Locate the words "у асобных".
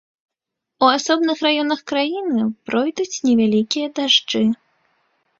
0.85-1.37